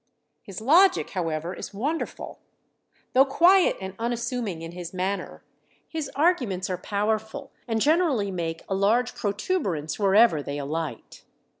[0.41, 2.39] His logic, however, is wonderful.
[3.13, 5.43] Though quiet and unassuming in his manner,
[5.87, 11.23] his arguments are powerful and generally make a large protuberance wherever they alight.